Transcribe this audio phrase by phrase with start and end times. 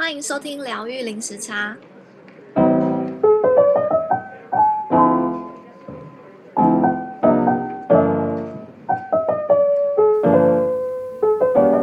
[0.00, 1.76] 欢迎收听疗愈零时差。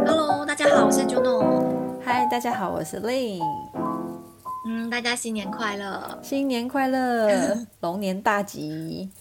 [0.07, 1.99] Hello，大家好，我是 Juno。
[2.05, 3.41] Hi，大家好，我是 Lin。
[4.66, 6.18] 嗯，大家新年快乐！
[6.24, 9.12] 新年快乐， 龙年大吉。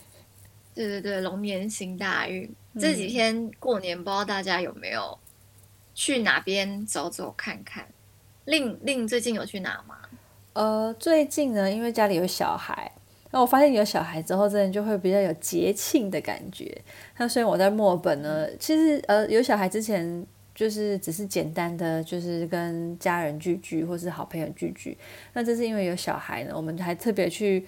[0.73, 2.55] 对对对，龙年行大运。
[2.79, 5.19] 这几天过年，不知道大家有没有
[5.97, 7.89] 去哪边走走看看？
[8.45, 9.97] 令令最近有去哪吗？
[10.53, 12.91] 呃，最近呢，因为家里有小孩，
[13.31, 16.77] 那我发现有小孩之后，真的就会比较有节庆的感觉。
[17.19, 24.97] 那虽然我在墨尔本呢，其实呃有小孩之前，就是只是简单的就是跟家人聚聚，或是好朋友聚聚。
[25.33, 27.67] 那这是因为有小孩呢，我们还特别去，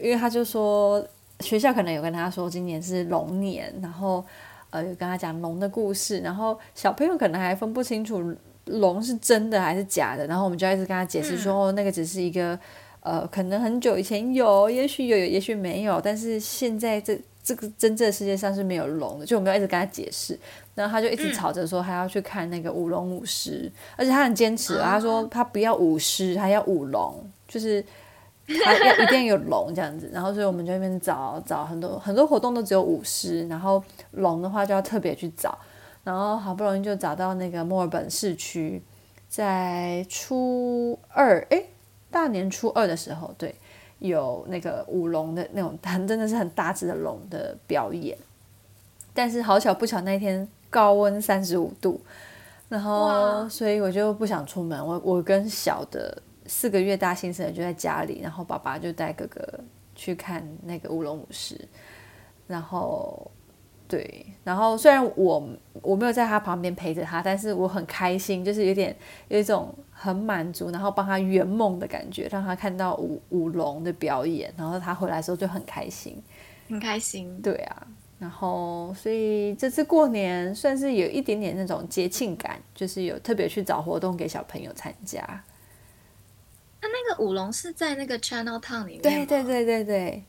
[0.00, 1.06] 因为他就说。
[1.40, 4.24] 学校可能有跟他说今年是龙年，然后
[4.70, 8.34] 呃有跟他讲龙的故事，然后小朋友可能还分不清楚
[8.68, 12.58] 龙是真的还是假的，然后我们就一直跟他解释说，哦，那个只是一个
[13.00, 20.38] 呃可能很久以前有，也许有，也许没有，但是现在这这个真正的世界上是没有龙的，就我们要一直跟他解释，
[20.74, 27.14] 然后他就一直吵着说他要去看那个舞龙舞狮，而且他很坚持，他说他不要舞狮，他要舞龙，
[27.46, 27.84] 就是。
[28.64, 35.58] 他要一定要有龙这样子，然后所以我们就那边找找很多很多活动都只有舞狮，然后龙的话就要特别去找，
[36.08, 38.82] 然后好不容易就找到那个墨尔本市区，
[39.28, 41.62] 在初二哎
[42.10, 43.54] 大年初二的时候，对，
[43.98, 48.16] 有那个舞龙的那种很真的是很大只的龙的表演，
[49.12, 52.00] 但是好巧不巧那一天高温三十五度，
[52.70, 56.22] 然后所以我就不想出门，我我跟小的。
[56.50, 59.46] 四个月大新生就在家里，然后爸爸就带哥哥
[59.94, 61.60] 去看那个舞龙舞狮，
[62.46, 63.30] 然后
[63.88, 65.48] 对，然后虽然我
[65.80, 68.94] 我没有在他旁边陪着他，但是我很开心，就是有点
[69.28, 76.22] 有一种很满足，然后帮他圆梦的感觉，让他看到舞舞龙的表演，然后他回来的时候就很开心，
[76.68, 77.86] 很开心，对啊，
[78.18, 85.22] 然后所以这次过年算是有一点点那种节庆感，就是有特别去找活动给小朋友参加。
[86.80, 90.24] 他那个舞龙是在那个 Channel Town 里面，对对对对对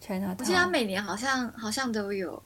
[0.00, 0.36] ，China Town。
[0.38, 2.42] 我记得他每年好像好像都有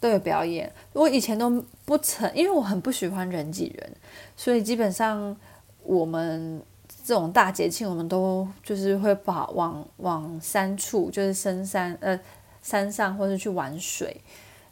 [0.00, 0.72] 都有表演。
[0.92, 1.50] 我以前都
[1.84, 3.92] 不曾，因为我很不喜欢人挤人，
[4.36, 5.36] 所以基本上
[5.82, 6.62] 我们
[7.04, 12.18] 这种大节庆，我们都就是会跑往往山处，就是深山呃
[12.62, 14.20] 山上，或者去玩水。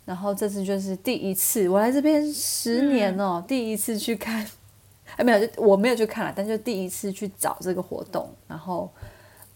[0.05, 4.47] 然后这次就是第一次，我来这边十年哦，嗯、第一次去看。
[5.17, 8.91] 哎，没有，就我没有去看了，但就第一次去找这个活动，然后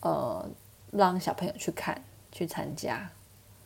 [0.01, 0.49] 呃，
[0.93, 2.01] 让小朋友去看，
[2.31, 3.11] 去参加。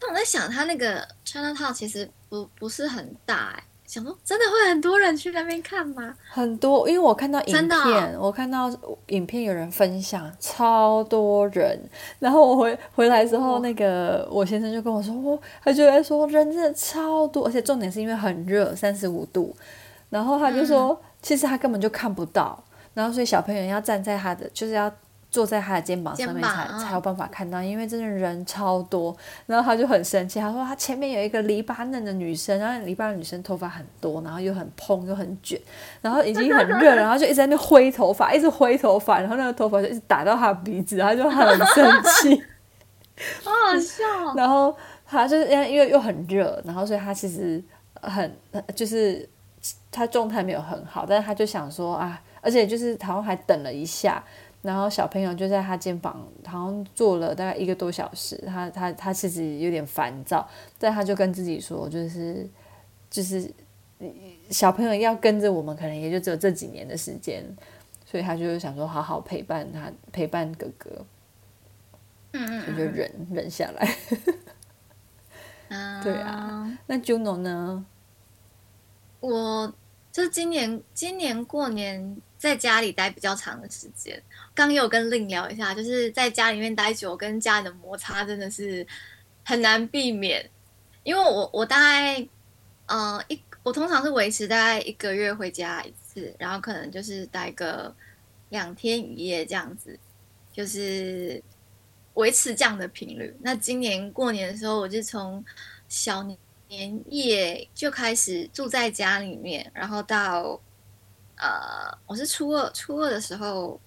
[0.02, 6.14] 那我在想，他那个 China Town 其实不不是很大，哎，想说真的会很多人去那边看吗？
[6.28, 8.70] 很多，因为我看到影片，哦、我看到
[9.06, 11.78] 影片有人分享，超多人。
[12.18, 19.56] 然后我回回来之后，那个我先生就跟我说，哦、他就在说人真的超多，而且重点是因为很热，三十五度，
[20.10, 20.88] 然后他就说。
[20.88, 22.60] 嗯其实他根本就看不到，
[22.94, 24.92] 然后所以小朋友要站在他的，就是要
[25.32, 29.16] 坐在他的肩膀上面才才有办法看到，因为真的人超多。
[29.46, 35.58] 然后他就很生气，他说他前面有一个黎巴嫩的女生，然后黎巴嫩女生头发很多，然后又很蓬又很卷，
[36.02, 42.40] 然后已经很热， 然后就一直在那挥头发，一直挥头发，然后那个头发就一直打到他的鼻子，他就很生气，
[43.42, 44.04] 好好笑。
[44.36, 44.76] 然后
[45.06, 47.60] 他就是因为因为又很热，然后所以他其实
[48.02, 48.36] 很
[48.74, 49.28] 就是。
[49.92, 54.20] 他状态没有很好，但是他就想说啊，而且就是好像还等了一下，
[54.62, 62.48] 然后小朋友就在他肩膀好像坐了大概一个多小时，他他他其实有点烦躁，但他就跟自己说，就是
[63.10, 63.52] 就是
[64.50, 67.44] 小朋友要跟着我们，可能也就只有这几年的时间，
[68.06, 71.04] 所以他就想说好好陪伴他，陪伴哥哥，
[72.32, 73.96] 嗯嗯，他就忍忍下来，
[76.02, 77.84] 对啊，那 Juno 呢？
[79.20, 79.72] 我
[80.10, 84.20] 就今年今年过年在家里待比较长的时间，
[84.52, 88.84] 刚有跟令聊一下，就是在家里面待久，跟家人的摩擦真的是
[89.44, 90.50] 很难避免。
[91.04, 92.26] 因为我我大概
[92.86, 97.94] 呃一我通常是维持大概一个月回家一次，然后可能就是待个
[98.48, 99.96] 两天一夜这样子，
[100.52, 101.40] 就是
[102.14, 103.32] 维持这样的频率。
[103.40, 105.44] 那今年过年的时候，我就从
[105.88, 106.26] 小。
[106.68, 110.58] 年夜就开始住在家里面，然后到
[111.42, 113.80] 呃，我是初二初二的时候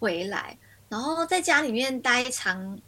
[0.00, 0.56] 回来，
[0.88, 2.80] 然后在家里面待长，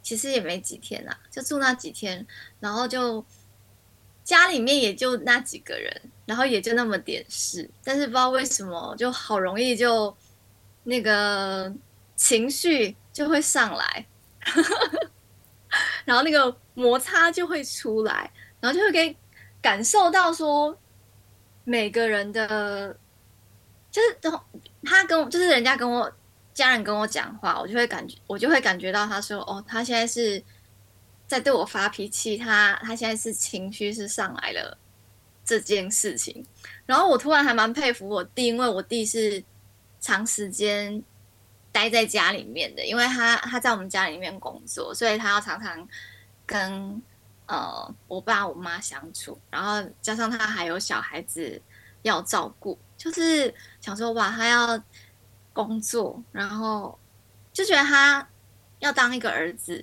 [0.00, 2.24] 其实也没几天啦，就住那几天，
[2.60, 3.24] 然后就
[4.22, 5.92] 家里面也就那几个人，
[6.24, 10.16] 然后也就那么点事，但是不知道为什么就好容易就
[10.84, 11.74] 那个
[12.14, 14.06] 情绪就会上来，
[16.06, 19.16] 然后那个摩擦就会出来，然后就会给
[19.60, 20.78] 感受到说
[21.64, 22.96] 每个人的，
[23.98, 24.38] 就是
[24.84, 26.10] 他跟我，就是人家跟我
[26.54, 30.42] 家人跟我讲话，我就会感觉我就会感觉到他说哦，他现在是。
[31.28, 34.78] 在对我发脾气，他他现在是情绪是上来了
[35.44, 36.42] 这件事情，
[36.86, 39.44] 然后我突然还蛮佩服我弟，因为我弟是
[40.00, 41.02] 长时间
[41.70, 45.86] 待在家里面的，因为他他在我们家里面工作，所以他要常常
[46.46, 47.02] 跟
[47.44, 51.60] 呃我爸我妈相处，然后加上他还有小孩子
[52.00, 54.82] 要照顾，就是想说哇，他要
[55.54, 56.98] 工作，然后
[57.54, 58.28] 就觉得他
[58.80, 59.82] 要当一个儿子。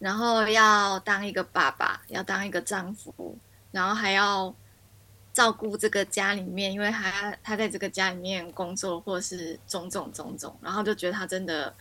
[0.00, 3.38] 然后要当一个爸爸，要当一个丈夫，
[3.70, 4.54] 然后还要
[5.32, 11.74] 照顾这个家里面，因为他他在这个家里面工作，或是种种种种，然后就觉得他真的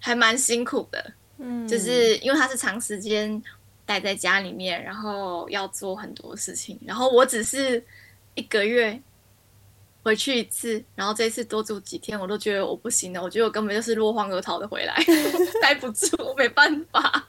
[0.00, 3.42] 还蛮辛苦的，嗯，就是因为他是长时间
[3.84, 7.84] 待在家里面，然后要做很多事情，然后我只是
[8.34, 8.98] 一个月。
[10.06, 13.20] 回去一次，然后这一次多住几天，我都觉得我不行了。
[13.20, 14.94] 我觉得我根本就是落荒而逃的回来，
[15.60, 17.26] 待不住，我没办法。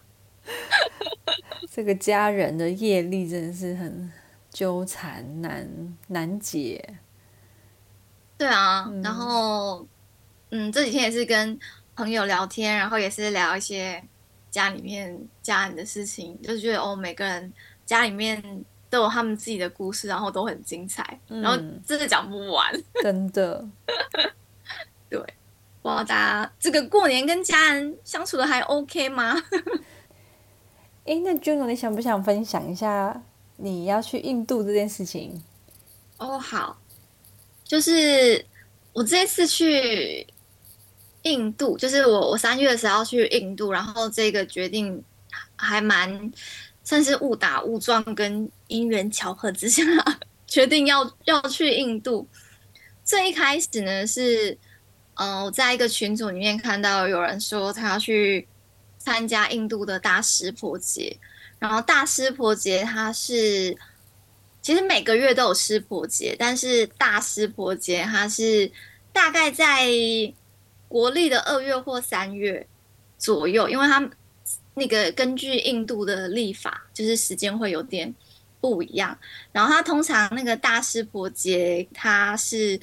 [1.73, 4.11] 这个家人的业力真的是很
[4.51, 6.99] 纠缠难难解。
[8.37, 9.83] 对啊，嗯、然后
[10.51, 11.59] 嗯，这几天也是跟
[11.95, 14.03] 朋友聊天，然后也是聊一些
[14.51, 17.51] 家里面家人的事情，就是觉得哦，每个人
[17.87, 18.63] 家里面。
[18.89, 22.73] 都有他们自己的故事，然后都很精彩，嗯、然后真的讲不完，
[23.03, 23.67] 真的。
[25.09, 25.19] 对，
[25.81, 29.35] 不知道大家这个过年跟家人相处的还 OK 吗？
[31.05, 33.21] 哎，那 Juno，你想不想分享一下
[33.57, 35.41] 你要去印度这件事情？
[36.17, 36.79] 哦，好，
[37.63, 38.45] 就是
[38.93, 40.27] 我这次去
[41.23, 45.03] 印度，就是我我三月的时候要去印度，然后这个决定
[45.55, 46.31] 还蛮。
[46.87, 49.83] 算是误打误撞跟因缘巧合之下，
[50.47, 52.25] 决定要要去印度。
[53.03, 54.57] 最一开始呢是，
[55.15, 58.47] 嗯、我在一个群组里面看到有人说他要去
[58.97, 61.17] 参加印度的大湿婆节，
[61.59, 63.77] 然后大湿婆节它是
[64.61, 68.71] 其实每个月都有湿婆节，但是大湿婆节它是
[69.11, 69.89] 大概在
[70.87, 72.65] 国历的二月或三月
[73.17, 74.09] 左右，因为它。
[74.77, 78.13] 那个根据印度的历法，就是时间会有点
[78.61, 79.17] 不一样。
[79.51, 82.79] 然后它通常那个大师婆节，他是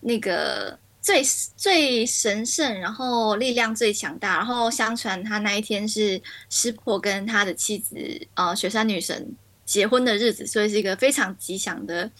[0.00, 1.22] 那个最
[1.56, 4.38] 最神圣，然后力量最强大。
[4.38, 6.20] 然后相传他那一天是
[6.50, 7.96] 湿婆跟他的妻子
[8.34, 9.32] 呃雪山女神
[9.64, 12.10] 结婚的日子，所以是一个非常吉祥的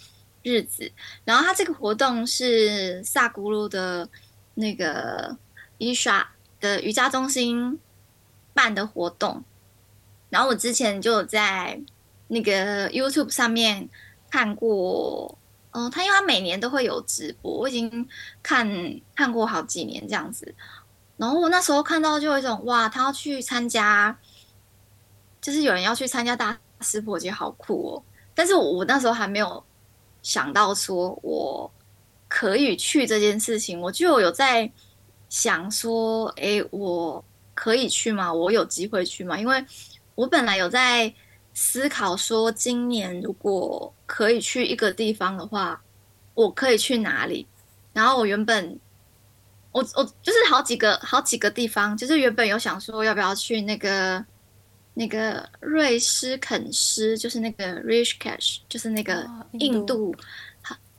[0.44, 0.88] 日子。
[1.24, 4.08] 然后他这个活动是萨古鲁的
[4.54, 5.36] 那个
[5.78, 7.76] 伊莎的瑜伽中心
[8.54, 9.42] 办的活动，
[10.28, 11.80] 然后我之前就在
[12.28, 13.88] 那个 YouTube 上面
[14.30, 15.38] 看过，
[15.70, 18.08] 嗯、他因为他每年都会有直播，我已经
[18.42, 18.68] 看
[19.14, 20.54] 看过好几年这样子。
[21.16, 24.18] 然后我那时候看到就有一种哇，他要去参加，
[25.40, 28.02] 就是有人要去参加大师婆节，好酷哦！
[28.34, 29.62] 但是我我那时候还没有
[30.22, 31.70] 想到说我
[32.28, 34.70] 可以去这件事情，我就有在
[35.28, 37.24] 想说，哎，我。
[37.54, 38.32] 可以去吗？
[38.32, 39.38] 我有机会去吗？
[39.38, 39.64] 因为
[40.14, 41.12] 我本来有在
[41.54, 45.82] 思考说，今年如果可以去一个地方的话，
[46.34, 47.46] 我可以去哪里？
[47.92, 48.78] 然后我原本，
[49.70, 54.24] 我我就是好几个好几个地方，就是原本有想说要不要去那个
[54.94, 60.14] 那个瑞斯肯斯，就是那个 Rishikesh，就是那个印度，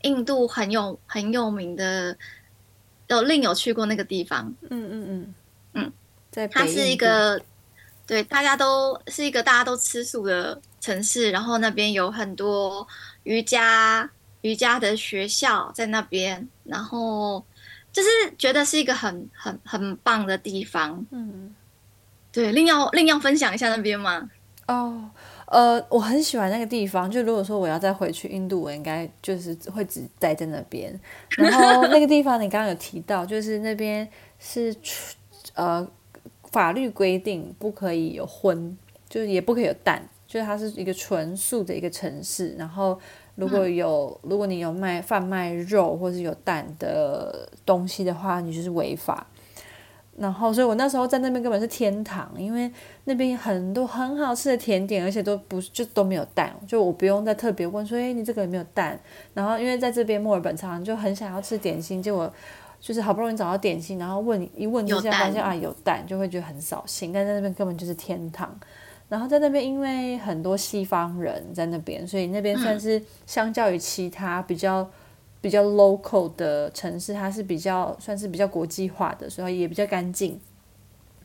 [0.03, 2.15] 印度很有很有名的，
[3.07, 4.53] 有另有去过那个地方。
[4.69, 5.33] 嗯嗯嗯
[5.73, 5.93] 嗯。
[6.35, 7.41] 嗯它是一个，
[8.05, 12.85] 对，大家都是一个大家都吃素的城市，然后那边有很多
[13.23, 14.09] 瑜伽
[14.41, 17.43] 瑜伽的学校在那边，然后
[17.91, 21.05] 就是觉得是一个很很很棒的地方。
[21.11, 21.53] 嗯，
[22.31, 24.29] 对，另要另要分享一下那边吗？
[24.67, 25.09] 哦，
[25.45, 27.09] 呃，我很喜欢那个地方。
[27.09, 30.99] 就如果说我要再回去印度，我应该就是会只待在那边。
[31.37, 34.09] 然后那个地方你刚刚有提到，就是那边
[34.39, 34.75] 是
[35.53, 35.87] 呃。
[36.53, 38.77] 法律规定不可以有荤，
[39.09, 42.55] 就是也不可以有蛋，就是它是一个纯素的一个城市。
[42.57, 42.97] 然后
[43.35, 49.25] 如果有，如果你有卖贩卖肉或是有蛋的东西的话，你就是违法。
[50.15, 52.71] 然后，所以我那时候在那边根本是天堂，因为
[53.05, 58.99] 那边很多很好吃的甜点，而且都不就都没有蛋，就我不用再特别问说，哎，你这个有没有蛋？
[59.33, 62.31] 然后，因为在这边墨尔本常常就很想要吃点心，结果
[62.83, 67.13] 就是好不容易找到点心，然后问一问之下发现啊有蛋，就会觉得很扫兴。
[67.13, 68.53] 但在那边根本就是天堂。
[69.07, 74.85] 然后在那边，因为很多西方人在那边，所以那边算是相较于其他比较。
[75.43, 80.39] 比较 local 的城市，它是比较算是比较国际化的，所以也比较干净，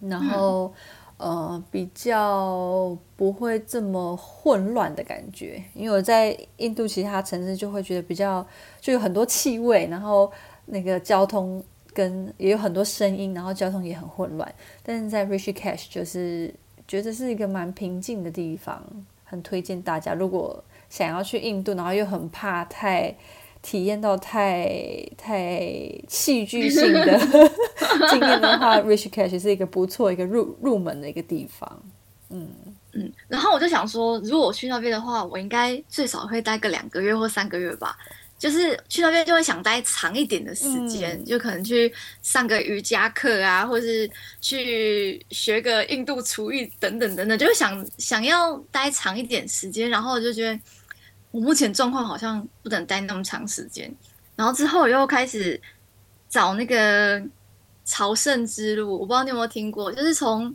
[0.01, 0.73] 然后、
[1.19, 5.63] 嗯、呃比较不会这么混乱的感觉。
[5.73, 8.45] 因为我在印度其他城市就会觉得比较
[8.81, 10.29] 就有很多气味，然后
[10.69, 14.55] 那个交通跟也有很多声音，然后交通也很混乱。
[14.83, 16.55] 但是在 Rishikesh 就是
[16.87, 18.83] 觉得是一个蛮平静的地方，
[19.25, 23.15] 很推荐大家，如果想要去印度，然后又很怕太。
[23.61, 24.71] 体验到太
[25.17, 25.61] 太
[26.09, 27.19] 戏剧性的
[28.09, 31.83] 经验的话，Rishikesh 是一个不错一个入入门的一个地方。
[32.31, 32.49] 嗯
[32.93, 37.99] 嗯，然后我就想说，如果我去那边的话，我应该最少会待个两个月或三个月吧。
[38.39, 41.93] 就是去那边就会想待长一点的时间，嗯、就可能去
[42.23, 50.59] 上个瑜伽课啊，或是去学个印度厨艺等等等等，就想想要待长一点时间，然后我就觉得。
[51.31, 53.95] 我目前状况好像不能待那么长时间，
[54.35, 55.61] 然后之后又开始
[56.27, 57.23] 找那个
[57.85, 60.53] 朝圣之路，我不知道你有没有听过，就是从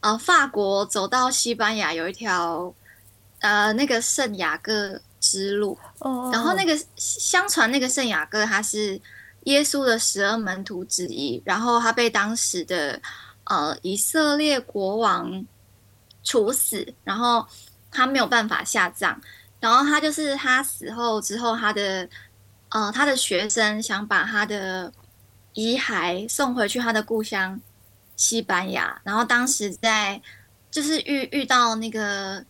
[0.00, 2.74] 呃法国走到西班牙有一条
[3.40, 6.34] 呃那个圣雅各之路，oh.
[6.34, 9.00] 然后那个相传那个圣雅各他是
[9.44, 13.00] 耶稣的十二门徒之一，然后他被当时的
[13.44, 15.46] 呃以色列国王
[16.22, 17.46] 处死，然后
[17.90, 19.18] 他没有办法下葬。
[19.60, 22.06] 然后他就是他死后之后，他的
[22.68, 24.92] 呃，他的学生想把他的
[25.54, 27.58] 遗骸送回去他的故乡
[28.14, 29.00] 西班牙。
[29.04, 30.20] 然后当时在
[30.70, 32.44] 就是遇遇到那个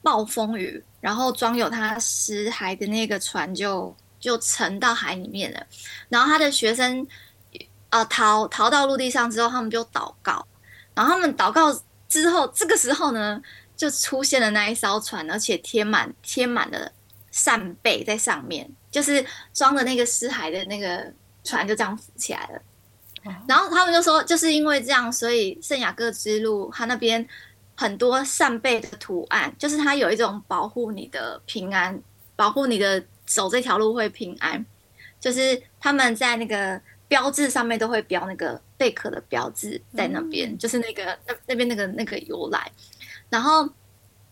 [0.00, 5.62] 暴风雨，然后装有他尸骸的那个船就就沉到海里面了。
[6.08, 7.06] 然后他的学生
[7.90, 10.46] 呃逃逃到陆地上之后，他们就祷告。
[10.94, 13.38] 然后他们祷告之后，这个时候呢，
[13.76, 16.90] 就出现了那一艘船，而且贴满贴满了
[17.30, 21.12] 扇贝在上面，就是装的那个尸骸的那个
[21.44, 22.62] 船就这样浮起来了。
[23.46, 27.28] 然后他们就说，就是因为这样，所以圣雅各之路他那边
[27.76, 32.00] 很多扇贝的图案，就是它有一种保护你的平安，
[32.36, 34.64] 保护你的走这条路会平安。
[35.20, 36.78] 就是他们在那个
[37.08, 42.70] 标志上面都会标那个贝壳的标志在那边，嗯、就是那个那那边那个那个由来。
[43.30, 43.66] 然后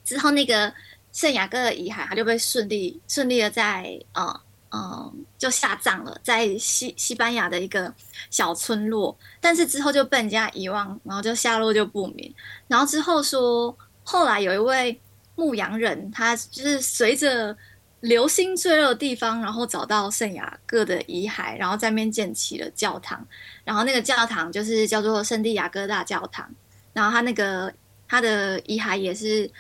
[0.05, 0.71] 之后，那个
[1.13, 4.41] 圣雅各的遗骸，他就被顺利顺利的在呃
[4.73, 7.93] 嗯就下葬了，在西西班牙的一个
[8.31, 9.17] 小村落。
[9.41, 12.35] 但是之后就被人家遗忘，然后就下落就不明。
[12.67, 15.01] 然后之后说，后来有一位
[15.35, 17.57] 牧羊人，他就是随着
[18.01, 23.27] 流星坠落的地方，然后找到圣雅各的遗骸，然后在那边建起了教堂。
[23.65, 26.49] 然后那个教堂就是叫做圣地亚哥大教堂。
[26.93, 27.73] 然后他那个。
[28.09, 29.51] 他的遗骸也是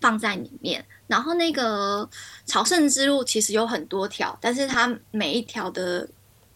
[0.00, 2.08] 放在里面，然后那个
[2.46, 6.08] 朝圣之路其实有很多条，但是它每一条的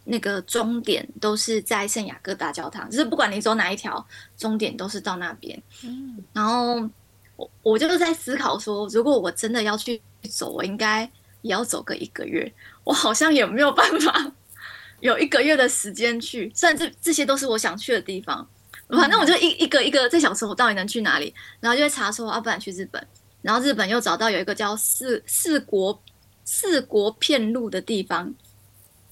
[0.04, 4.06] 那个终点都是在圣雅各大教堂，就是不管你走哪一条，
[4.38, 5.60] 终点都是到那边。
[5.82, 6.88] 嗯，然后
[7.34, 11.02] 我我就是在思考说，如果我真的要去走，我应该
[11.42, 14.32] 也要走个一个月，我好像也没有办法
[15.00, 18.48] 有一个月的时间去，虽然这这些都是我想去的地方。
[18.90, 21.34] 反正我就一一个一个在想说，我到底能去哪里？
[21.58, 23.04] 然后就会查说，啊，不然去日本。
[23.44, 26.02] 然后日本又找到有一个叫四四国
[26.44, 28.34] 四国片路的地方，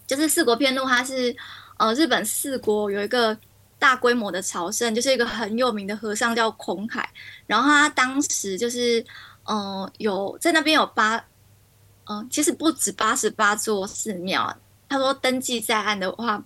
[0.07, 1.37] 就是四国片路，它是
[1.77, 3.37] 呃日本四国有一个
[3.79, 7.07] 大规模的朝圣，就是一个很有名的和尚叫空海。
[7.47, 9.05] 然后他当时就是
[9.45, 11.23] 呃有在那边有八，
[12.07, 14.57] 嗯、其实不止八十八座寺庙。
[14.89, 16.43] 他说登记在案的话。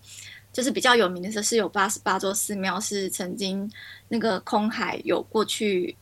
[0.52, 3.71] 就是比较有名的是，是有八十八座寺庙，是曾经
[4.09, 5.95] 那个空海有过去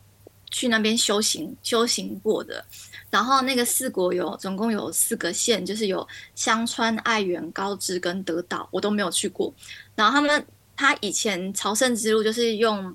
[0.55, 2.65] 去那边修行修行过的。
[3.11, 6.07] 然后那个四国有总共有四个县，就是有
[6.37, 9.53] 香川、爱媛、高知跟德岛，我都没有去过。
[9.97, 10.47] 然后他们
[10.77, 12.95] 他以前朝圣之路就是用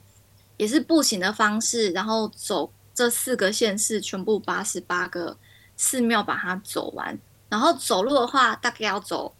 [0.56, 5.38] 也是步行的方式，然后走这四个县市全部八十八个
[5.76, 7.20] 寺庙把它走完。
[7.50, 9.36] 然后走路的话，大概要走。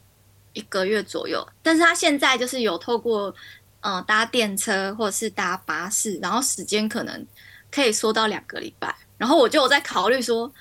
[0.54, 3.34] 一个月左右，但是他现在就是有透过，
[3.82, 7.26] 呃，搭电车或者是搭巴士，然后时间可能
[7.72, 8.96] 可以缩到两个礼拜。
[9.18, 10.52] 然后我就有在考虑说，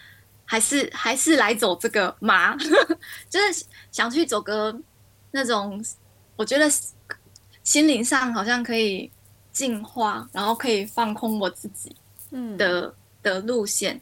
[0.44, 2.56] 还是还是来走这个嘛，
[3.30, 4.76] 就是想去走个
[5.30, 5.84] 那种，
[6.36, 6.68] 我觉得
[7.62, 9.10] 心灵上好像可以
[9.52, 11.94] 净化，然后可以放空我自己
[12.56, 14.00] 的、嗯、的路线。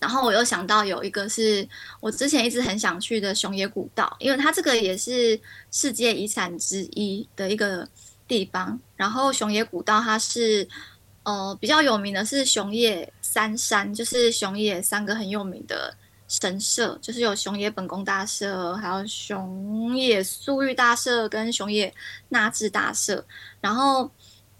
[0.00, 1.68] 然后我又想到有一个是
[1.98, 5.38] 我之前一直很想去的熊野古道，因为它这个也是
[5.72, 7.88] 世界遗产之一的一个
[8.28, 8.78] 地方。
[8.94, 10.66] 然后熊野古道它是
[11.28, 15.94] 呃比较有名的是熊野三山，就是熊野三个很有名的
[16.26, 21.92] 神社，就是有熊野本宫大社，还有熊野素玉大社跟熊野
[22.30, 23.26] 那智大社。
[23.60, 24.10] 然后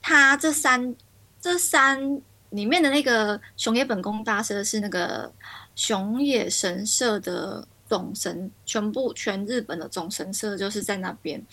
[0.02, 0.94] 它这三
[1.40, 2.20] 这三。
[2.50, 5.30] 里面的那个熊野本宫大社是那个
[5.76, 11.44] 熊野神社的总神，全部全日本的总神社就是在那边。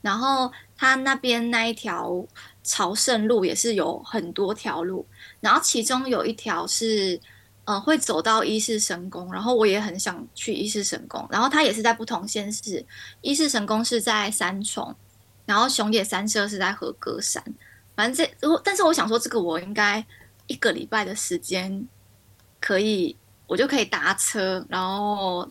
[0.00, 2.24] 然后它那边那一条
[2.64, 5.06] 朝圣路也是有很多条路，
[5.38, 7.20] 然后其中有一条是
[7.64, 11.24] 呃会走到伊势神宫，然后我也很想去伊势神宫。
[11.30, 12.84] 然后它也是在不同县市，
[13.20, 14.92] 伊势神宫是在三重，
[15.46, 17.40] 然后熊野三社是在和歌山。
[17.94, 20.04] 反正这，但是我想说这个我应该。
[20.46, 21.88] 一个礼拜的时间，
[22.60, 23.16] 可以
[23.46, 25.50] 我就可以搭车，然后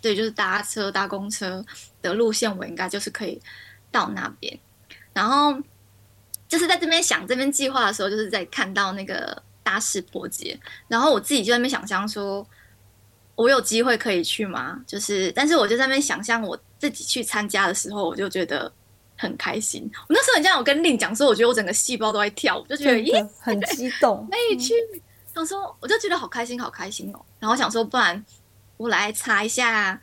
[0.00, 1.64] 对，就是搭车搭公车
[2.00, 3.40] 的路线，我应该就是可以
[3.92, 4.58] 到那边。
[5.12, 5.56] 然后
[6.52, 12.46] 就是在这边想这边计划的时候，就是在看到那个大石坡节，然后我自己就在那边想象说，
[13.36, 14.78] 我有机会可以去吗？
[14.86, 18.70] 就是，但是我就在那边想象我自己去参加的时候，我就觉得。
[19.14, 24.74] 很开心，我那时候很像我跟令讲说，我觉得我整个细胞都在跳，我就觉得咦，很激动，可以去。
[25.32, 27.24] 他说，我就觉得好开心，好开心哦。
[27.38, 28.24] 然后想说，不然
[28.78, 30.00] 我来查一下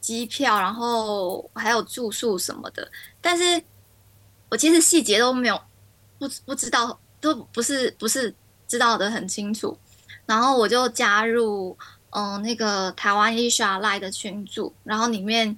[0.00, 2.90] 机票，然后还有住宿什么的。
[3.20, 3.62] 但是
[4.48, 5.60] 我其实细节都没有
[6.18, 8.34] 不不知道，都不是不是
[8.66, 9.76] 知道的很清楚。
[10.26, 11.76] 然后我就加入
[12.10, 15.56] 嗯、那个台湾 Isha l i 的群组，然后里面。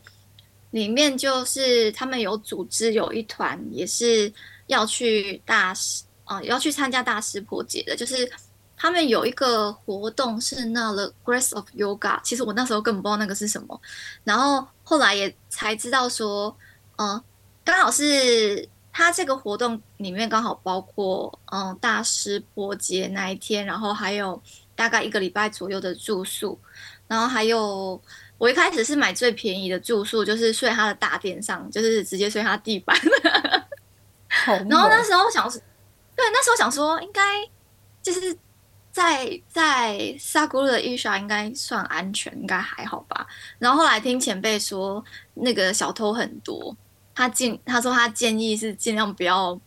[0.73, 4.31] 里面就是他们有组织有一团，也是
[4.67, 7.97] 要去大师啊、要去参加大师婆节的。
[7.97, 8.31] 就是
[8.77, 13.81] 他们有一个活动是那 The Grace of Yoga，其实我那时候根本不知道那个是什么，
[14.23, 16.55] 然后后来也才知道说，
[16.97, 17.25] 嗯、呃，
[17.65, 24.43] 刚好是他这个活动里面刚好包括嗯、呃、大师婆节那一天，然后还有
[24.75, 26.59] 大概一个礼拜左右的住宿，
[27.07, 28.01] 然后还有。
[28.39, 32.95] 我一开始是买最便宜的住宿，就是睡他的大殿上，就是直接睡他地板。
[34.69, 37.23] 然后那时候想，对，那时候想说，应该
[38.03, 38.37] 就是
[38.93, 43.27] 在在萨古鲁的伊莎应该算安全，应该还好吧。
[43.59, 46.77] 然后后来听前辈说，那个小偷很多，
[47.17, 49.61] 他建他说他建议是尽量不要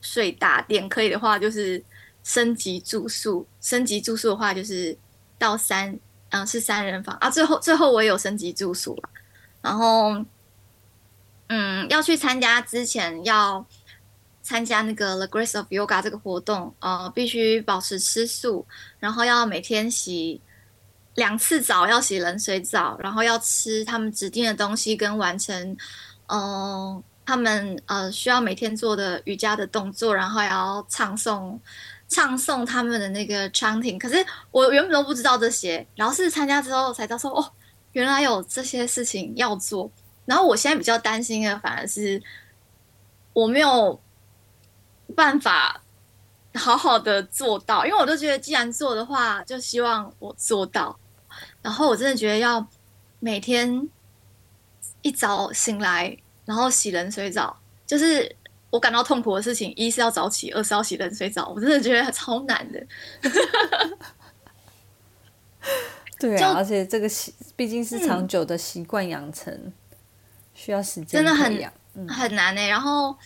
[0.00, 1.80] 睡大殿，可以的话就是
[2.24, 4.98] 升级住宿，升级住宿的话就是
[5.38, 5.96] 到三。
[6.30, 7.30] 嗯，是三人房啊。
[7.30, 9.08] 最后，最后我也有升级住宿了。
[9.62, 10.12] 然后，
[11.46, 13.64] 嗯，要去参加之前要
[14.42, 18.66] 参加那个 The Grace of Yoga 这个活动，呃，必须保持吃素，
[18.98, 20.40] 然后要每天洗
[21.14, 25.76] 两次澡，要洗冷水澡，然后要吃他们指定的东西，跟完成，
[26.26, 31.58] 呃，他们呃需要每天做的瑜伽的动作，然后还要唱诵。
[32.06, 37.50] 唱诵他们的那个 chanting，可是我原本都不知道这些，然后是参加之后才知道说，哦，
[37.92, 39.90] 原来有这些事情要做。
[40.26, 42.22] 然后我现在比较担心的，反而是
[43.32, 43.98] 我没有
[45.16, 45.82] 办法
[46.54, 50.96] 好好的做到，因为我都觉得，既然做的话，就希望我做到。
[51.62, 52.64] 然后我真的觉得要
[53.18, 53.88] 每天
[55.04, 58.34] 一早醒来，然后洗冷水澡，就是。
[58.70, 62.86] 我感到痛苦的事情，一是要早起，二是要洗冷水澡，我真的觉得超难的。
[66.18, 69.72] 对啊，而且这个习毕竟是长久的习惯养成，嗯、
[70.54, 71.56] 需要时间，真的很、
[71.94, 72.68] 嗯、很难呢、欸。
[72.68, 73.16] 然后，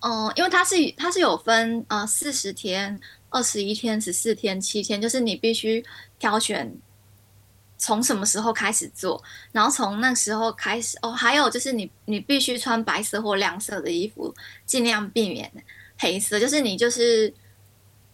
[0.00, 5.84] 嗯、呃，因为它是它是有分呃四十天、二十一天、十四天、七天，就是你必须
[6.18, 6.74] 挑选。
[7.78, 9.22] 从什么时候开始做？
[9.52, 14.34] 然后从那时候开始哦，还有就是你你必须穿白色或亮色的衣服，
[14.64, 15.50] 尽量避免
[15.98, 16.40] 黑色。
[16.40, 17.32] 就是你就是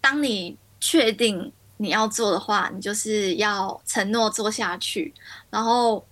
[0.01, 5.15] 当你确定你要做的话，你就是要承诺做下去。
[5.49, 6.05] 然后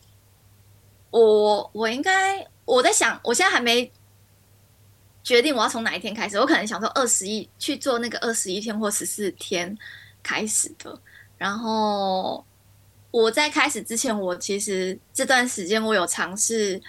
[1.10, 3.90] 我我应该我在想，我现在还没
[5.24, 6.38] 决定我要从哪一天开始。
[6.38, 9.76] 我可能想说二十一去做那个二十一天或十四天
[10.22, 11.00] 开始的，
[11.36, 12.44] 然后。
[13.10, 16.80] 我在开始之前，我其实这段时间我有尝试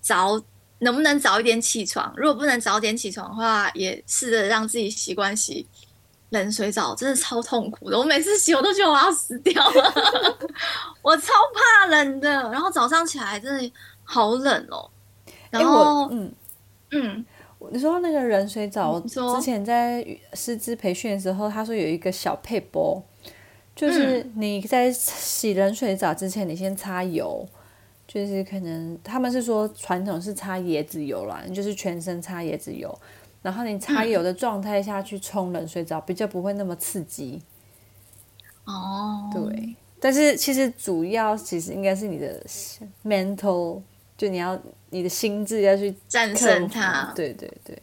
[0.00, 0.40] 早
[0.80, 2.12] 能不能早一点起床。
[2.16, 5.66] 如果不能早点起床的话，也试着让自己习惯洗
[6.30, 7.98] 冷水澡，真的超痛苦的。
[7.98, 10.38] 我每次洗，我都觉得我要死掉了。
[11.02, 13.72] 我超怕冷的，然后早上起来真的
[14.04, 14.90] 好冷哦。
[15.50, 16.32] 然后，欸、嗯
[16.90, 17.24] 嗯，
[17.70, 23.02] 你说那个冷水澡，之前在师资培训的时候，他说有一个小撇步，
[23.78, 27.48] 就是你在洗冷水澡之前，你先擦油，
[28.08, 32.92] 就是可能他们是说传统是擦椰子油啦，你就是全身擦椰子油，
[33.40, 37.40] 然后你擦油的状态下去冲冷水澡，比较不会那么刺激。
[38.64, 42.44] 哦，对，但是其实主要其实应该是你的
[43.04, 43.80] mental，
[44.16, 44.60] 就你要
[44.90, 47.12] 你的心智要去战胜它。
[47.14, 47.80] 对对对，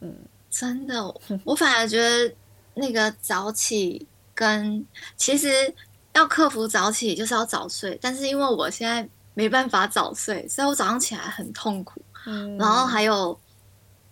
[0.00, 0.14] 嗯，
[0.50, 1.02] 真的，
[1.44, 2.34] 我反而觉得
[2.74, 4.84] 那个早起跟
[5.16, 5.72] 其实
[6.14, 12.02] 要克服早起就是要早睡，但是因为我现在没办法早睡，所以我早上起来很痛苦。
[12.26, 13.38] 嗯，然后还有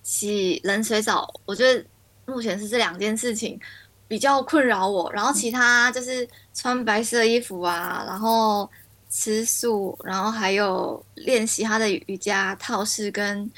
[0.03, 1.85] 洗冷水澡，我觉得
[2.27, 3.61] 目前是这两件事情。
[4.09, 8.69] 比较困扰我，然后其他就是穿白色衣服啊，然后
[9.09, 13.51] 吃素，然后还有练习他的瑜伽套式跟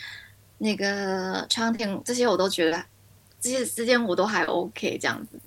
[0.59, 2.81] 那个 chanting 这些，我都觉得
[3.41, 5.41] 这些之间我都还 OK 这样子。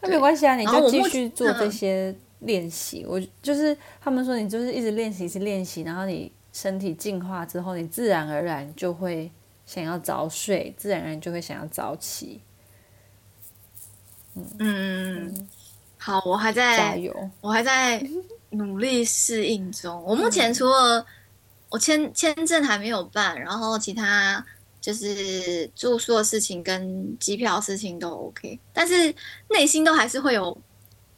[0.00, 3.04] 那没关系啊，你就继续做这些练习。
[3.06, 9.30] 我，我就是他们说你就是一直练习，一直练习，然后你身体进化之后，你自然而然就会
[9.64, 12.40] 想要早睡，自然而然就会想要早起。
[14.58, 15.48] 嗯，
[15.96, 18.06] 好，我还在加油，我还在
[18.50, 20.02] 努力适应中。
[20.04, 21.04] 我目前除了
[21.70, 24.44] 我签签证还没有办，然后其他
[24.86, 29.12] 就是住宿的事情跟机票的事情都 OK，但是
[29.50, 30.56] 内心都还是会有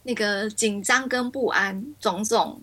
[0.01, 2.59] 那个紧张跟不安种种。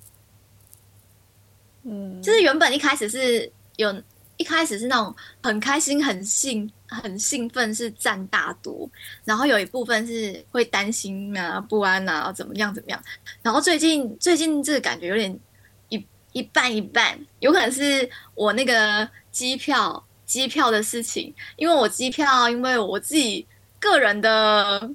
[1.84, 4.02] 嗯，就是原本一开始是有，
[4.36, 6.68] 一开始是那种很开心、很兴。
[6.88, 8.88] 很兴奋是占大多，
[9.24, 13.04] 然后有一部分是会担心啊、不安啊，怎么样怎么样。
[13.42, 15.40] 然后最近最近这个感觉有点
[15.88, 23.46] 一一半一半，有可能是我那个机票机票的事情，因为我机票因为我自己
[23.80, 24.90] 个人的，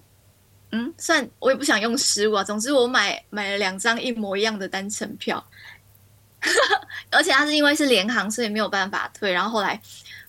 [0.72, 2.44] 嗯，算我也不想用失误啊。
[2.44, 5.44] 总之我买买了两张一模一样的单程票，
[7.10, 9.32] 而且它是因为是联航，所以没有办法退。
[9.32, 9.82] 然后后来。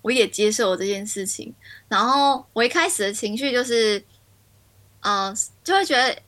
[0.02, 1.54] 我也接受这件事情，
[1.86, 4.04] 然后我一开始的情绪就是，
[4.98, 6.20] 呃，就会觉得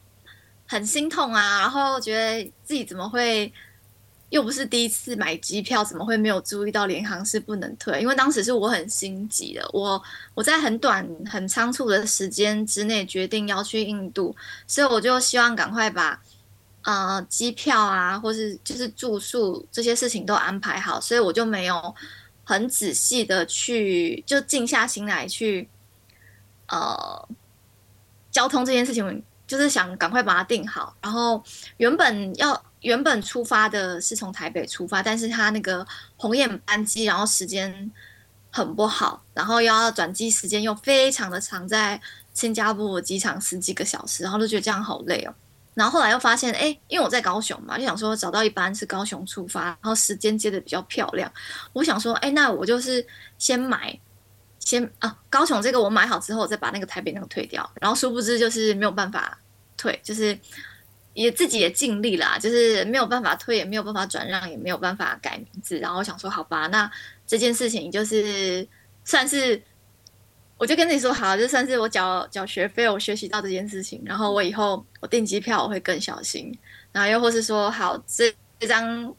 [0.64, 3.52] 很心痛啊，然后觉得自己怎么会
[4.34, 8.00] 又不是第一次买机票，怎么会没有注意到联航是不能退？
[8.00, 10.02] 因为当时是我很心急的，我
[10.34, 14.34] 我在很短很仓促的时间之内决定要去印度，
[14.66, 16.20] 所以我就希望赶快把
[16.82, 21.94] 呃机票啊，或是就是住宿这些事情都安排好，所以我就没有。
[22.46, 25.66] 很仔细的去，就静下心来去，
[26.68, 27.28] 呃，
[28.30, 30.94] 交通这件事情，就是想赶快把它定好。
[31.00, 31.42] 然后
[31.78, 32.52] 原本要
[32.84, 35.84] 原本出发的是从台北出发，但是他那个
[36.16, 37.90] 红眼班机，然后时间
[38.50, 42.00] 很不好，然后又要转机时间又非常的长，在
[42.34, 45.34] 新加坡机场十几个小时，然后就觉得这样好累哦。
[45.72, 51.28] 然后后来又发现，哎，因为我在高雄嘛，就想说找到一班是高雄出发，然后时间接的比较漂亮。
[51.72, 53.04] 我想说，哎，那我就是
[53.38, 53.98] 先买，
[54.60, 57.68] 先啊，高雄这个我买好之后，再把那个台北那个退掉。
[57.80, 59.36] 然后殊不知就是没有办法
[59.76, 60.38] 退，就是
[61.14, 65.78] 也自己也尽力啦，就是没有办法退，也没有办法转让，也没有办法改名字。
[65.78, 66.90] 然后我想说，好吧，那
[67.26, 68.68] 这件事情就是
[69.04, 69.62] 算是。
[70.56, 76.56] 我就跟你说好，就算是我缴缴学费，我学习到这件事情，然后我以后我订机票我会更小心，
[76.92, 79.14] 然后又或是说好，这这张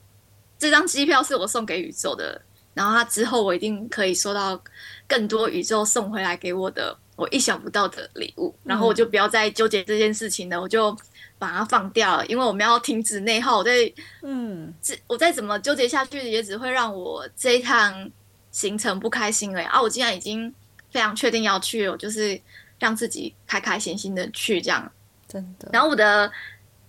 [0.58, 2.42] 这张机票是我送给宇宙的，
[2.74, 4.60] 然后他之后我一定可以收到
[5.08, 10.98] 更多宇宙送回来给我的我意想不到的礼物，然后我就不要再纠结这件事情了，我就
[11.38, 18.12] 把它放掉了，因为我们要停止内耗，我再嗯，这我再怎么纠结下去，也只会让我这一趟
[18.52, 19.82] 行程不开心了啊！
[19.82, 20.54] 我既然已经。
[20.92, 22.40] 非常确定要去，我就是
[22.80, 24.90] 让自己开开心心的去这样，
[25.28, 25.68] 真的。
[25.74, 26.32] 然后我的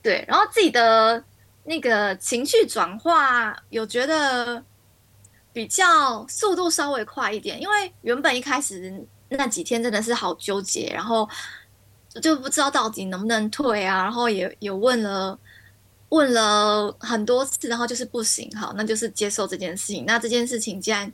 [0.01, 1.21] 对，然后自己的
[1.65, 4.63] 那个情绪转化有觉得
[5.53, 11.29] 比较速度稍微快一点，因为原本一开始那几天真的是好纠结，然后
[12.21, 15.39] 就不知道到底能不能退啊，然后也也问了
[16.09, 20.05] 问了很多次，然后就是不行，好，那就是接受这件事情。
[20.07, 21.13] 那这件事情既然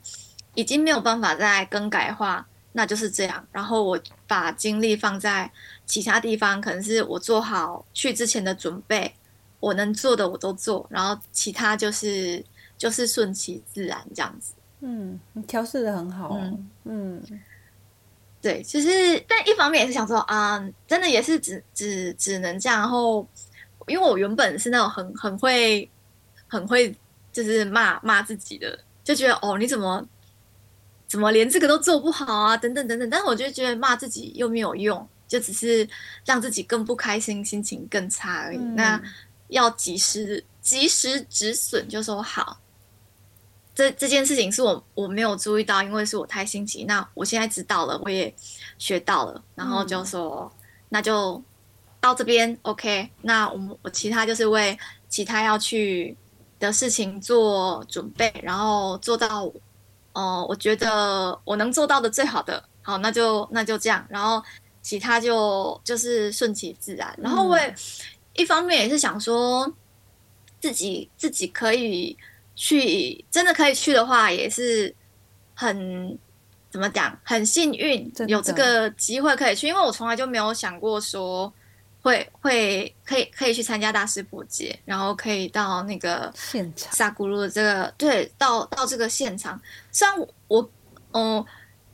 [0.55, 2.47] 已经没有办法再更改的话。
[2.75, 5.47] 那就是这样，然后我把精力放在
[5.85, 9.13] 其他地方，可能是我做好去之前的准备，
[9.59, 12.43] 我能做的我都做，然后其他就是
[12.75, 14.53] 就是顺其自然这样子。
[14.79, 16.35] 嗯，你调试的很好。
[16.41, 17.23] 嗯嗯，
[18.43, 22.77] 对，其实但一方面也是想说啊、嗯，真的也是只只只能这样。
[22.77, 23.27] 然后
[23.87, 25.89] 因为我原本是那种很很会
[26.47, 26.95] 很会
[27.31, 30.05] 就是骂骂自己的，就觉得哦，你怎么？
[31.05, 32.57] 怎么连这个都做不好啊？
[32.57, 33.07] 等等等等。
[33.07, 35.87] 但是我就觉得骂自己又没有用，就只是
[36.25, 38.57] 让自己更不开心，心情更差而已。
[38.57, 38.99] 嗯、那
[39.49, 42.59] 要及时及时止损，就说好。
[43.75, 46.83] 这这件事情是我我没有注意到，因为是我太心急。
[46.83, 48.31] 那我现在知道了，我也
[48.77, 51.41] 学到了，然后就说、嗯、那就
[51.99, 53.09] 到这边 OK。
[53.23, 54.77] 那我们我其他就是为
[55.09, 56.15] 其他要去
[56.59, 59.53] 的事情做准备，然后做到哦、
[60.13, 62.63] 呃，我觉得我能做到的最好的。
[62.83, 64.43] 好，那就那就这样，然后
[64.83, 67.11] 其他就就是顺其自然。
[67.17, 67.75] 然后我也、嗯、
[68.35, 69.73] 一方面也是想说
[70.61, 72.15] 自己自己可以。
[72.55, 74.93] 去真的可以去的话，也是
[75.55, 76.17] 很
[76.69, 81.51] 怎么讲，很幸运有这个机会可以去，因为我从来就没有想过说
[82.01, 89.59] 会会可以可以去参加大师伯节，然后可以到那个现场萨古鲁的这个对，到到这个现场。
[89.91, 90.15] 虽然
[90.47, 90.69] 我
[91.13, 91.43] 嗯，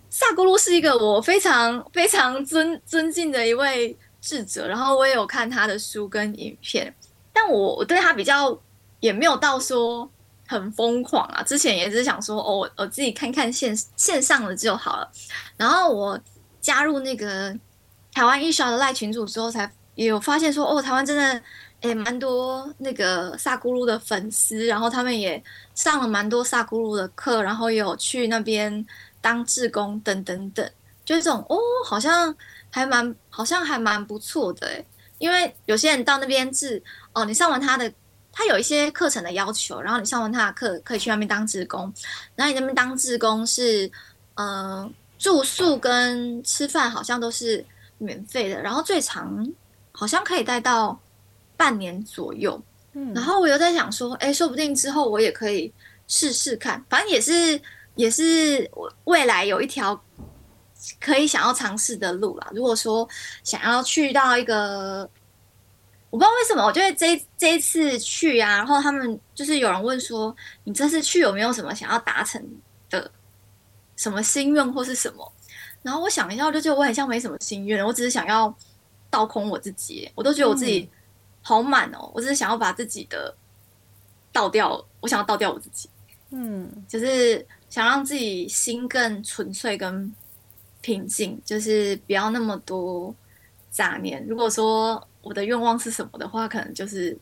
[0.10, 6.94] 萨古鲁是一个我非常非常尊尊敬的一位智者，然后我也有看他的书跟影片，
[7.32, 8.58] 但我我对他比较
[9.00, 10.10] 也没有到说。
[10.50, 11.44] 很疯狂啊！
[11.44, 15.12] 之前也是想说，哦，我自己看看线线上的就好了。
[15.56, 16.20] 然后我
[16.60, 17.56] 加入那个
[18.12, 21.40] 台湾艺术的赖群组之后，才也有发现说，哦，台湾真的
[21.82, 25.42] 诶蛮多那个萨古鲁的粉丝，然后他们也
[25.76, 28.84] 上了蛮多萨古鲁的课，然后有去那边
[29.22, 30.68] 当志工等等等，
[31.06, 32.36] 就这种哦，好像
[32.72, 34.84] 还蛮好像还蛮不错的诶，
[35.20, 36.82] 因为有些人到那边志
[37.14, 37.94] 哦，你上完他的。
[38.32, 41.92] 他有一些课程的要求，然后你上完他的课，可以去那边当志工。
[42.36, 43.86] 然后你那边当志工是，
[44.36, 47.66] 嗯、呃，住宿跟吃饭好像都是
[47.98, 49.46] 免费的，然后最长
[49.92, 50.98] 好像可以待到
[51.58, 52.62] 半年左右。
[52.94, 55.74] 嗯，然后我又在想说，哎，说不定之后我也可以
[56.08, 57.62] 试试看，反正也是
[57.96, 58.70] 也是
[59.04, 60.02] 未来有一条
[61.02, 62.48] 可以想要尝试的路啦。
[62.54, 63.08] 如果说
[63.44, 65.10] 想要去到一个。
[66.10, 72.44] 我不知道为什么，我觉得这这一次去啊，然后他们就是有人问说，你这次去有没有什么想要达成
[72.90, 73.12] 的
[73.96, 75.32] 什么心愿或是什么？
[75.82, 78.54] 然后我想一下，我就觉得我很像没什么心愿，我只是想要
[79.10, 80.90] 倒空我自己，我都觉得我自己
[81.42, 83.34] 好满哦，嗯、我只是想要把自己的
[84.32, 85.90] 倒掉，我想要倒掉我自己，
[86.32, 90.12] 嗯，就是想让自己心更纯粹跟
[90.82, 93.14] 平静，就是不要那么多
[93.70, 94.26] 杂念。
[94.28, 97.18] 如果说我的愿望是什么的话，可能就是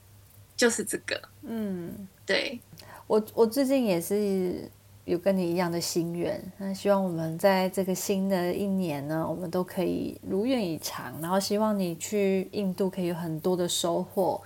[0.56, 1.20] 就是这个。
[1.42, 2.60] 嗯，对，
[3.08, 4.70] 我我最近也是
[5.06, 11.20] 有跟你一样的心愿，那希望我们在这个新的一年呢，我们都可以如愿以偿。
[11.22, 14.40] 然后希望你去印度可以有很多的收获，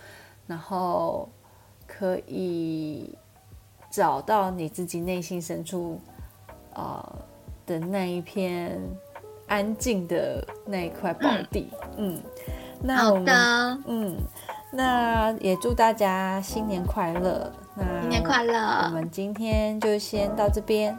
[0.48, 1.28] 然后
[1.86, 3.14] 可以
[3.90, 6.00] 找到你自己内心深处
[6.74, 7.26] 啊、呃、
[7.66, 8.80] 的那一片
[9.48, 11.68] 安静的那一块宝地。
[11.98, 12.16] 嗯。
[12.16, 12.24] 嗯
[12.88, 14.18] 好的，嗯，
[14.72, 17.52] 那也祝大家新年快乐。
[17.76, 18.86] 那新年快乐！
[18.86, 20.98] 我们今天就先到这边。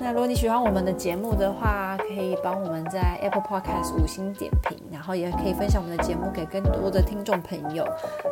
[0.00, 7.84] 那如果你喜欢我们的节目的话，可以帮我们在 Apple Podcast 五星点评，然后也可以分享我们的节目给更多的听众朋友。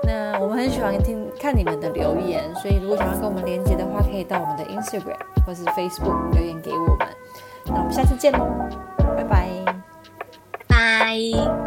[0.07, 7.09] 那我们很喜欢听看你们的留言，所以如果想要跟我们连接的话，可以到我们的 Instagram 或是 Facebook 留言给我们。
[7.67, 8.47] 那我们下次见喽，
[9.17, 9.49] 拜拜，
[10.69, 11.66] 拜。